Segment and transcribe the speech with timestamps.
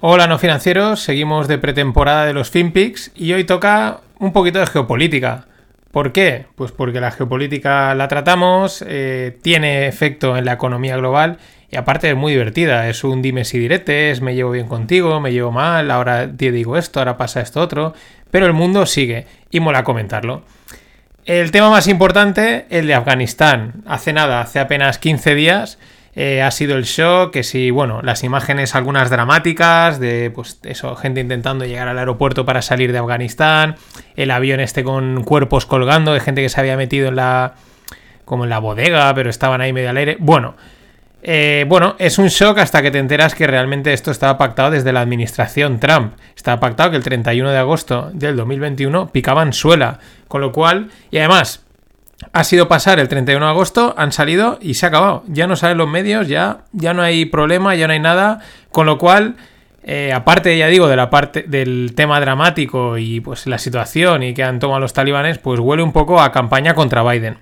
[0.00, 4.68] Hola no financieros, seguimos de pretemporada de los FinPix y hoy toca un poquito de
[4.68, 5.46] geopolítica.
[5.90, 6.46] ¿Por qué?
[6.54, 11.38] Pues porque la geopolítica la tratamos, eh, tiene efecto en la economía global
[11.68, 15.32] y aparte es muy divertida, es un dime si diretes, me llevo bien contigo, me
[15.32, 17.92] llevo mal, ahora te digo esto, ahora pasa esto otro,
[18.30, 20.44] pero el mundo sigue y mola comentarlo.
[21.24, 23.82] El tema más importante, el de Afganistán.
[23.84, 25.76] Hace nada, hace apenas 15 días,
[26.14, 30.96] eh, ha sido el shock, que si, bueno, las imágenes algunas dramáticas de, pues, eso,
[30.96, 33.76] gente intentando llegar al aeropuerto para salir de Afganistán,
[34.16, 37.54] el avión este con cuerpos colgando, de gente que se había metido en la,
[38.24, 40.16] como en la bodega, pero estaban ahí medio al aire.
[40.18, 40.56] Bueno,
[41.22, 44.92] eh, bueno, es un shock hasta que te enteras que realmente esto estaba pactado desde
[44.92, 46.14] la administración Trump.
[46.36, 51.18] Estaba pactado que el 31 de agosto del 2021 picaban suela, con lo cual, y
[51.18, 51.64] además,
[52.32, 55.22] ha sido pasar el 31 de agosto, han salido y se ha acabado.
[55.28, 58.40] Ya no salen los medios, ya, ya no hay problema, ya no hay nada.
[58.70, 59.36] Con lo cual,
[59.84, 64.34] eh, aparte, ya digo, de la parte del tema dramático y pues la situación y
[64.34, 67.38] que han tomado los talibanes, pues huele un poco a campaña contra Biden.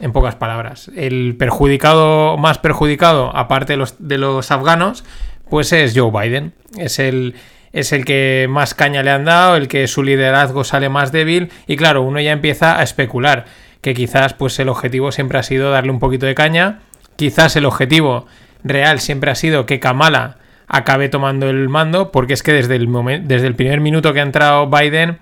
[0.00, 0.90] En pocas palabras.
[0.94, 5.04] El perjudicado, más perjudicado, aparte de los, de los afganos,
[5.50, 6.52] pues es Joe Biden.
[6.76, 7.34] Es el,
[7.72, 11.50] es el que más caña le han dado, el que su liderazgo sale más débil.
[11.66, 13.46] Y claro, uno ya empieza a especular
[13.80, 16.80] que quizás pues el objetivo siempre ha sido darle un poquito de caña,
[17.16, 18.26] quizás el objetivo
[18.64, 22.88] real siempre ha sido que Kamala acabe tomando el mando, porque es que desde el,
[23.26, 25.18] desde el primer minuto que ha entrado Biden,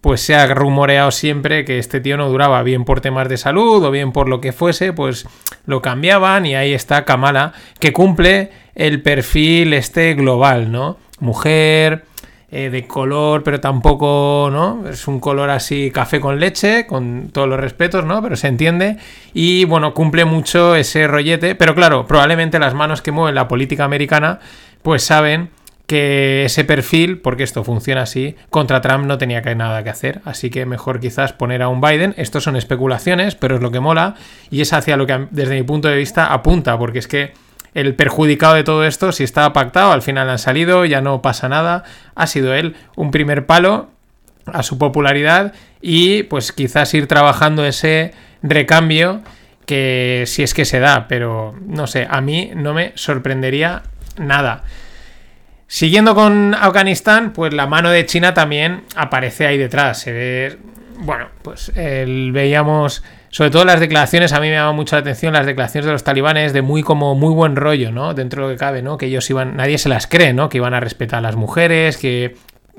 [0.00, 3.84] pues se ha rumoreado siempre que este tío no duraba, bien por temas de salud
[3.84, 5.26] o bien por lo que fuese, pues
[5.66, 10.98] lo cambiaban y ahí está Kamala, que cumple el perfil este global, ¿no?
[11.18, 12.04] Mujer,
[12.52, 14.88] eh, de color, pero tampoco, ¿no?
[14.88, 18.20] Es un color así café con leche, con todos los respetos, ¿no?
[18.22, 18.96] Pero se entiende.
[19.32, 21.54] Y bueno, cumple mucho ese rollete.
[21.54, 24.40] Pero claro, probablemente las manos que mueven la política americana,
[24.82, 25.50] pues saben
[25.86, 30.20] que ese perfil, porque esto funciona así, contra Trump no tenía que nada que hacer.
[30.24, 32.14] Así que mejor quizás poner a un Biden.
[32.16, 34.16] Estos son especulaciones, pero es lo que mola.
[34.50, 37.32] Y es hacia lo que desde mi punto de vista apunta, porque es que
[37.74, 41.48] el perjudicado de todo esto, si estaba pactado, al final han salido, ya no pasa
[41.48, 43.90] nada, ha sido él un primer palo
[44.46, 49.22] a su popularidad y pues quizás ir trabajando ese recambio
[49.66, 53.82] que si es que se da, pero no sé, a mí no me sorprendería
[54.18, 54.64] nada.
[55.68, 60.00] Siguiendo con Afganistán, pues la mano de China también aparece ahí detrás.
[60.00, 60.58] Se ve,
[61.00, 63.02] bueno, pues veíamos
[63.32, 66.02] sobre todo las declaraciones, a mí me llama mucho la atención las declaraciones de los
[66.02, 68.12] talibanes de muy como muy buen rollo, ¿no?
[68.12, 68.98] Dentro de lo que cabe, ¿no?
[68.98, 70.48] Que ellos iban, nadie se las cree, ¿no?
[70.48, 72.34] Que iban a respetar a las mujeres, que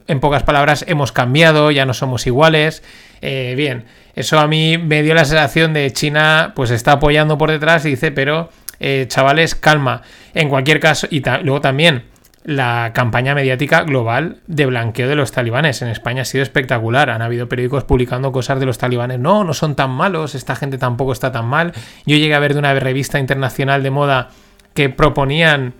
[0.07, 2.83] en pocas palabras hemos cambiado, ya no somos iguales.
[3.21, 7.49] Eh, bien, eso a mí me dio la sensación de China pues está apoyando por
[7.49, 8.49] detrás y dice, pero
[8.81, 10.01] eh, chavales, calma.
[10.33, 12.03] En cualquier caso, y luego también
[12.43, 15.81] la campaña mediática global de blanqueo de los talibanes.
[15.81, 17.09] En España ha sido espectacular.
[17.09, 19.19] Han habido periódicos publicando cosas de los talibanes.
[19.19, 21.73] No, no son tan malos, esta gente tampoco está tan mal.
[22.05, 24.29] Yo llegué a ver de una revista internacional de moda
[24.73, 25.73] que proponían,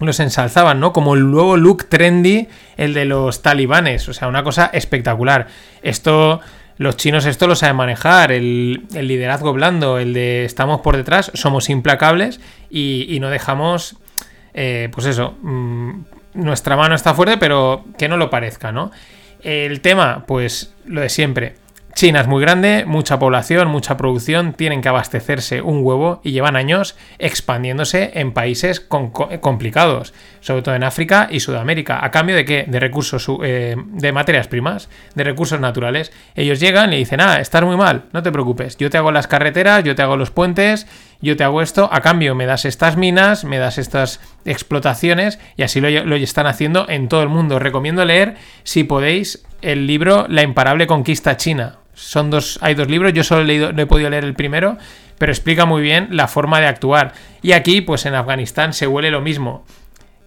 [0.00, 0.92] los ensalzaban, ¿no?
[0.92, 4.08] Como el nuevo look trendy, el de los talibanes.
[4.08, 5.46] O sea, una cosa espectacular.
[5.82, 6.40] Esto...
[6.78, 11.70] Los chinos esto lo saben manejar, el, liderazgo blando, el de estamos por detrás, somos
[11.70, 12.40] implacables
[12.70, 13.98] y, no dejamos
[14.54, 16.04] eh, pues eso, mm,
[16.34, 18.90] nuestra mano está fuerte, pero que no lo parezca, ¿no?
[19.42, 21.62] El tema, pues lo de siempre.
[21.94, 26.56] China es muy grande, mucha población, mucha producción, tienen que abastecerse un huevo y llevan
[26.56, 32.02] años expandiéndose en países complicados, sobre todo en África y Sudamérica.
[32.02, 32.64] ¿A cambio de qué?
[32.66, 36.12] De recursos, eh, de materias primas, de recursos naturales.
[36.34, 39.26] Ellos llegan y dicen, ah, estás muy mal, no te preocupes, yo te hago las
[39.26, 40.86] carreteras, yo te hago los puentes,
[41.22, 45.62] yo te hago esto, a cambio me das estas minas, me das estas explotaciones y
[45.62, 47.58] así lo, están haciendo en todo el mundo.
[47.58, 53.12] recomiendo leer, si podéis, el libro La imparable conquista china son dos, hay dos libros,
[53.12, 54.78] yo solo he, leído, no he podido leer el primero,
[55.18, 57.12] pero explica muy bien la forma de actuar.
[57.42, 59.64] Y aquí, pues en Afganistán se huele lo mismo.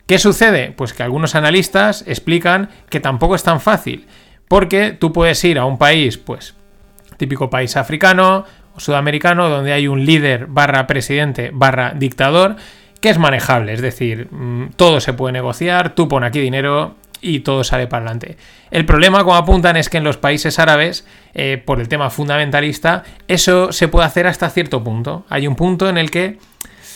[0.06, 0.72] ¿Qué sucede?
[0.72, 4.08] Pues que algunos analistas explican que tampoco es tan fácil,
[4.48, 6.56] porque tú puedes ir a un país, pues,
[7.18, 8.46] típico país africano
[8.78, 12.56] sudamericano, donde hay un líder barra presidente barra dictador,
[13.02, 16.96] que es manejable, es decir, mm, todo se puede negociar, tú pon aquí dinero,
[17.26, 18.38] y todo sale para adelante.
[18.70, 23.04] El problema, como apuntan, es que en los países árabes, eh, por el tema fundamentalista,
[23.28, 25.26] eso se puede hacer hasta cierto punto.
[25.30, 26.38] Hay un punto en el que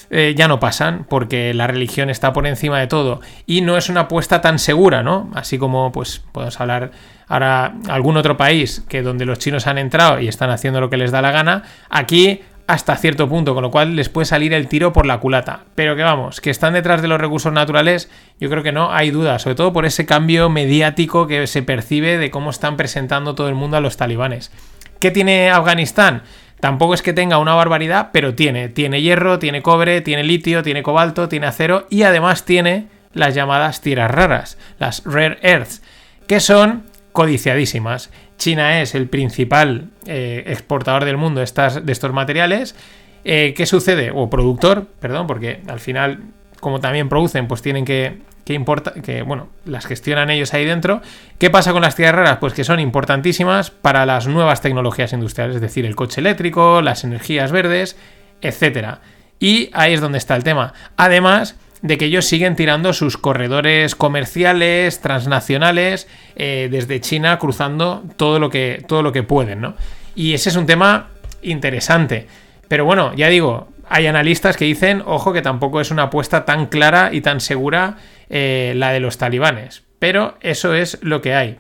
[0.10, 3.22] eh, ya no pasan, porque la religión está por encima de todo.
[3.46, 5.30] Y no es una apuesta tan segura, ¿no?
[5.34, 6.92] Así como, pues, podemos hablar
[7.28, 10.98] ahora algún otro país que donde los chinos han entrado y están haciendo lo que
[10.98, 11.64] les da la gana.
[11.90, 15.62] Aquí hasta cierto punto, con lo cual les puede salir el tiro por la culata.
[15.74, 19.10] Pero que vamos, que están detrás de los recursos naturales, yo creo que no hay
[19.10, 23.50] duda, sobre todo por ese cambio mediático que se percibe de cómo están presentando todo
[23.50, 24.52] el mundo a los talibanes.
[25.00, 26.22] ¿Qué tiene Afganistán?
[26.60, 28.70] Tampoco es que tenga una barbaridad, pero tiene.
[28.70, 33.82] Tiene hierro, tiene cobre, tiene litio, tiene cobalto, tiene acero y además tiene las llamadas
[33.82, 35.82] tierras raras, las rare earths,
[36.28, 38.12] que son codiciadísimas.
[38.38, 42.76] China es el principal eh, exportador del mundo de, estas, de estos materiales.
[43.24, 44.12] Eh, ¿Qué sucede?
[44.14, 46.24] O productor, perdón, porque al final,
[46.60, 51.04] como también producen, pues tienen que, que importa, que bueno, las gestionan ellos ahí dentro.
[51.38, 52.38] ¿Qué pasa con las tierras raras?
[52.40, 57.04] Pues que son importantísimas para las nuevas tecnologías industriales, es decir, el coche eléctrico, las
[57.04, 57.96] energías verdes,
[58.42, 59.02] etcétera.
[59.40, 60.74] Y ahí es donde está el tema.
[60.98, 68.40] Además, de que ellos siguen tirando sus corredores comerciales, transnacionales, eh, desde China, cruzando todo
[68.40, 69.76] lo, que, todo lo que pueden, ¿no?
[70.16, 71.10] Y ese es un tema
[71.44, 72.26] interesante.
[72.68, 76.68] Pero bueno, ya digo, hay analistas que dicen, ojo, que tampoco es una apuesta tan
[76.68, 77.98] clara y tan segura
[78.30, 79.84] eh, la de los talibanes.
[79.98, 81.58] Pero eso es lo que hay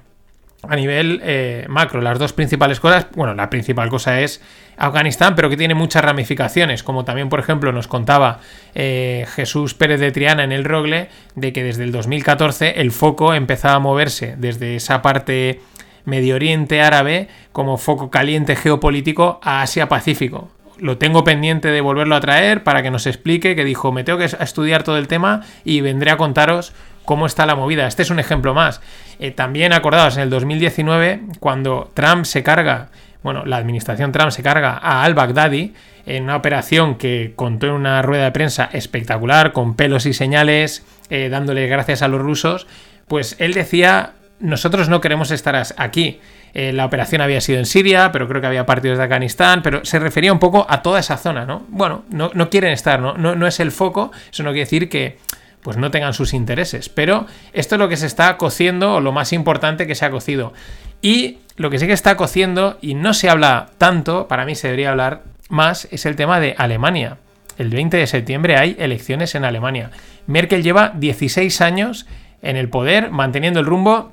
[0.61, 2.01] a nivel eh, macro.
[2.01, 4.41] Las dos principales cosas, bueno, la principal cosa es
[4.77, 8.39] Afganistán, pero que tiene muchas ramificaciones, como también, por ejemplo, nos contaba
[8.75, 13.33] eh, Jesús Pérez de Triana en el Rogle, de que desde el 2014 el foco
[13.33, 15.61] empezaba a moverse desde esa parte
[16.05, 20.49] Medio Oriente árabe como foco caliente geopolítico a Asia-Pacífico.
[20.79, 24.19] Lo tengo pendiente de volverlo a traer para que nos explique, que dijo, me tengo
[24.19, 26.73] que estudiar todo el tema y vendré a contaros
[27.05, 27.87] cómo está la movida.
[27.87, 28.81] Este es un ejemplo más.
[29.19, 32.89] Eh, también acordados en el 2019, cuando Trump se carga,
[33.23, 35.73] bueno, la administración Trump se carga a al-Baghdadi
[36.05, 40.85] en una operación que contó en una rueda de prensa espectacular, con pelos y señales,
[41.09, 42.67] eh, dándole gracias a los rusos,
[43.07, 46.19] pues él decía, nosotros no queremos estar aquí.
[46.53, 49.85] Eh, la operación había sido en Siria, pero creo que había partidos de Afganistán, pero
[49.85, 51.63] se refería un poco a toda esa zona, ¿no?
[51.69, 53.13] Bueno, no, no quieren estar, ¿no?
[53.17, 53.35] ¿no?
[53.35, 55.17] No es el foco, eso no quiere decir que
[55.61, 56.89] pues no tengan sus intereses.
[56.89, 60.11] Pero esto es lo que se está cociendo, o lo más importante que se ha
[60.11, 60.53] cocido.
[61.01, 64.67] Y lo que sí que está cociendo, y no se habla tanto, para mí se
[64.67, 67.17] debería hablar más, es el tema de Alemania.
[67.57, 69.91] El 20 de septiembre hay elecciones en Alemania.
[70.27, 72.05] Merkel lleva 16 años
[72.41, 74.11] en el poder, manteniendo el rumbo.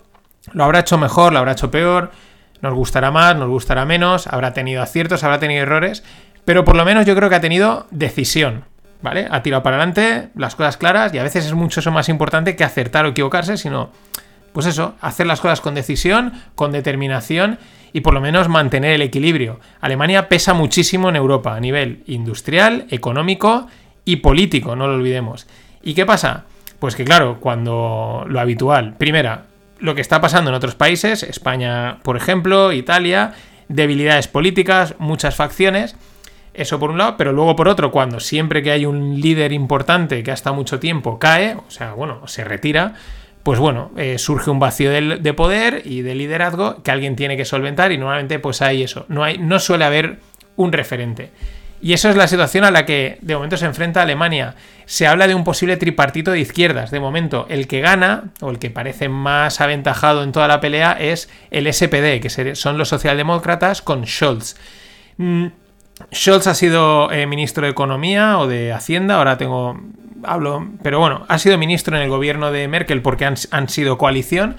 [0.53, 2.11] Lo habrá hecho mejor, lo habrá hecho peor.
[2.63, 4.27] Nos gustará más, nos gustará menos.
[4.27, 6.03] Habrá tenido aciertos, habrá tenido errores.
[6.45, 8.65] Pero por lo menos yo creo que ha tenido decisión.
[9.03, 9.27] ¿vale?
[9.31, 12.57] Ha tirado para adelante, las cosas claras, y a veces es mucho eso más importante
[12.57, 13.91] que acertar o equivocarse, sino,
[14.53, 17.59] pues eso, hacer las cosas con decisión, con determinación
[17.93, 19.61] y por lo menos mantener el equilibrio.
[19.81, 23.69] Alemania pesa muchísimo en Europa a nivel industrial, económico
[24.05, 25.47] y político, no lo olvidemos.
[25.83, 26.45] ¿Y qué pasa?
[26.79, 29.46] Pues que claro, cuando lo habitual, primera,
[29.79, 33.35] lo que está pasando en otros países, España, por ejemplo, Italia,
[33.69, 35.97] debilidades políticas, muchas facciones,
[36.55, 40.23] eso por un lado, pero luego por otro, cuando siempre que hay un líder importante
[40.23, 42.95] que ha estado mucho tiempo cae, o sea, bueno, se retira,
[43.43, 47.45] pues bueno, eh, surge un vacío de, poder y de liderazgo que alguien tiene que
[47.45, 50.19] solventar y normalmente pues hay eso, no, hay, no suele haber
[50.57, 51.31] un referente.
[51.81, 54.55] Y eso es la situación a la que de momento se enfrenta Alemania.
[54.87, 56.91] Se habla de un posible tripartito de izquierdas.
[56.91, 60.93] De momento, el que gana, o el que parece más aventajado en toda la pelea,
[60.93, 64.57] es el SPD, que son los socialdemócratas con Scholz.
[65.19, 65.47] Mm,
[66.15, 69.81] Scholz ha sido eh, ministro de Economía o de Hacienda, ahora tengo.
[70.25, 70.69] hablo.
[70.83, 74.57] Pero bueno, ha sido ministro en el gobierno de Merkel porque han, sido coalición.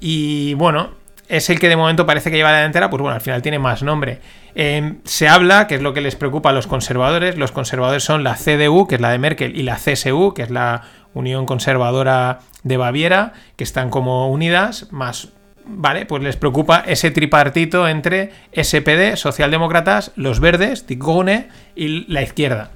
[0.00, 0.90] Y bueno,
[1.32, 3.58] es el que de momento parece que lleva la delantera, pues bueno, al final tiene
[3.58, 4.20] más nombre.
[4.54, 8.22] Em, se habla, que es lo que les preocupa a los conservadores, los conservadores son
[8.22, 10.82] la CDU, que es la de Merkel, y la CSU, que es la
[11.14, 15.30] Unión Conservadora de Baviera, que están como unidas, más
[15.64, 16.04] ¿vale?
[16.04, 22.72] Pues les preocupa ese tripartito entre SPD, socialdemócratas, los verdes, Ticone y la izquierda.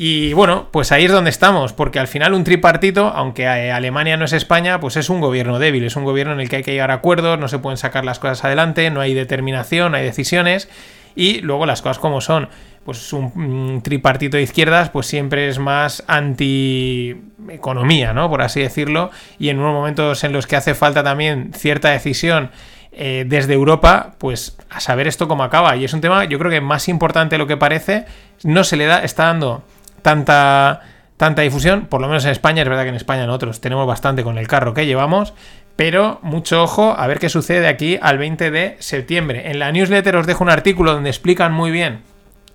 [0.00, 4.16] Y bueno, pues ahí es donde estamos, porque al final un tripartito, aunque eh, Alemania
[4.16, 6.62] no es España, pues es un gobierno débil, es un gobierno en el que hay
[6.62, 9.98] que llegar a acuerdos, no se pueden sacar las cosas adelante, no hay determinación, no
[9.98, 10.68] hay decisiones,
[11.16, 12.48] y luego las cosas como son
[12.84, 17.16] pues un, tripartito de izquierdas pues siempre es más anti
[17.48, 18.30] economía, ¿no?
[18.30, 22.52] Por así decirlo, y en unos momentos en los que hace falta también cierta decisión
[22.92, 25.74] eh, desde Europa, pues a saber esto cómo acaba.
[25.74, 28.06] Y es un tema, yo creo que más importante de lo que parece,
[28.44, 29.64] no se le da, está dando
[30.02, 30.82] tanta,
[31.16, 34.22] tanta difusión, por lo menos en España, es verdad que en España nosotros tenemos bastante
[34.22, 35.34] con el carro que llevamos,
[35.76, 39.50] pero mucho ojo a ver qué sucede de aquí al 20 de septiembre.
[39.50, 42.00] En la newsletter os dejo un artículo donde explican muy bien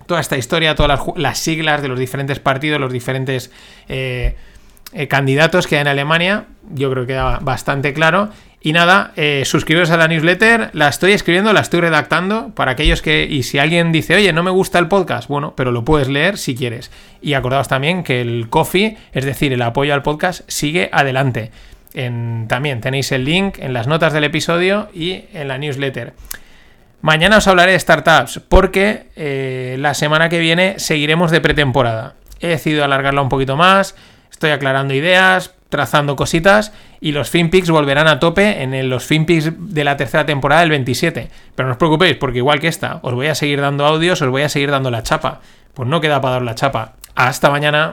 [0.06, 3.50] toda esta historia, todas las, siglas de los diferentes partidos, los diferentes
[3.88, 4.36] eh,
[4.92, 8.28] eh, candidatos que hay en Alemania, yo creo que queda bastante claro.
[8.64, 13.02] Y nada, eh, suscribiros a la newsletter, la estoy escribiendo, la estoy redactando para aquellos
[13.02, 16.08] que, y si alguien dice, oye, no me gusta el podcast, bueno, pero lo puedes
[16.08, 16.90] leer si quieres.
[17.20, 21.50] Y acordaos también que el coffee, es decir, el apoyo al podcast, sigue adelante.
[21.92, 26.14] también tenéis el link en las notas del episodio y en la newsletter.
[27.02, 32.14] Mañana os hablaré de startups porque eh, la semana que viene seguiremos de pretemporada.
[32.40, 33.94] He decidido alargarla un poquito más,
[34.30, 39.82] estoy aclarando ideas, trazando cositas y los FinPix volverán a tope en los FinPix de
[39.82, 41.30] la tercera temporada del 27.
[41.56, 44.28] Pero no os preocupéis porque igual que esta, os voy a seguir dando audios, os
[44.28, 45.40] voy a seguir dando la chapa.
[45.74, 46.92] Pues no queda para dar la chapa.
[47.16, 47.92] Hasta mañana.